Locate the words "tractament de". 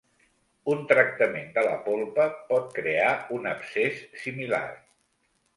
0.91-1.65